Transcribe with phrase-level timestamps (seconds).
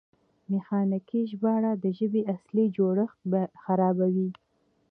[0.51, 3.19] میخانیکي ژباړه د ژبې اصلي جوړښت
[3.63, 4.29] خرابوي.